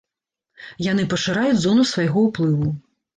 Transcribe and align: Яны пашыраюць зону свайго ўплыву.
Яны 0.91 1.03
пашыраюць 1.11 1.59
зону 1.65 1.85
свайго 1.91 2.19
ўплыву. 2.29 2.71